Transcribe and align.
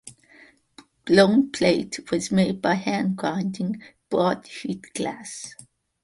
Blown 1.05 1.51
plate 1.51 2.09
was 2.11 2.31
made 2.31 2.59
by 2.59 2.73
hand-grinding 2.73 3.83
broad 4.09 4.47
sheet 4.47 4.91
glass. 4.95 5.53